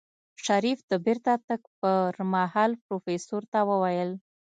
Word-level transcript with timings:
شريف 0.45 0.79
د 0.91 0.93
بېرته 1.05 1.33
تګ 1.47 1.61
پر 1.79 2.11
مهال 2.33 2.71
پروفيسر 2.85 3.41
ته 3.51 3.59
وويل. 3.69 4.11